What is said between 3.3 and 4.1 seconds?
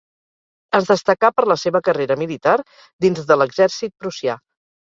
de l'exèrcit